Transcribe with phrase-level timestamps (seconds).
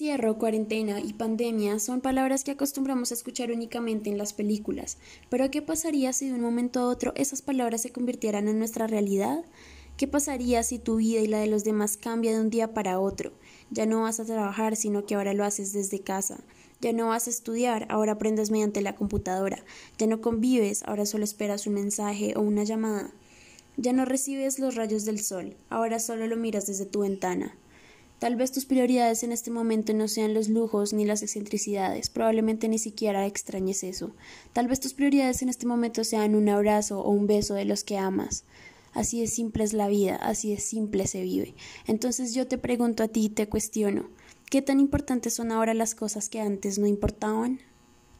[0.00, 4.96] Encierro, cuarentena y pandemia son palabras que acostumbramos a escuchar únicamente en las películas,
[5.28, 8.86] pero ¿qué pasaría si de un momento a otro esas palabras se convirtieran en nuestra
[8.86, 9.44] realidad?
[9.98, 12.98] ¿Qué pasaría si tu vida y la de los demás cambia de un día para
[12.98, 13.32] otro?
[13.70, 16.40] Ya no vas a trabajar, sino que ahora lo haces desde casa.
[16.80, 19.62] Ya no vas a estudiar, ahora aprendes mediante la computadora.
[19.98, 23.12] Ya no convives, ahora solo esperas un mensaje o una llamada.
[23.76, 27.54] Ya no recibes los rayos del sol, ahora solo lo miras desde tu ventana.
[28.20, 32.68] Tal vez tus prioridades en este momento no sean los lujos ni las excentricidades, probablemente
[32.68, 34.14] ni siquiera extrañes eso.
[34.52, 37.82] Tal vez tus prioridades en este momento sean un abrazo o un beso de los
[37.82, 38.44] que amas.
[38.92, 41.54] Así de simple es la vida, así de simple se vive.
[41.86, 44.10] Entonces yo te pregunto a ti y te cuestiono,
[44.50, 47.60] ¿qué tan importantes son ahora las cosas que antes no importaban?